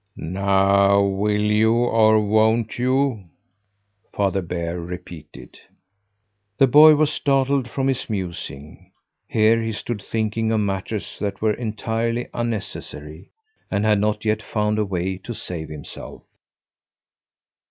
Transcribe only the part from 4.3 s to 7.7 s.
Bear repeated. The boy was startled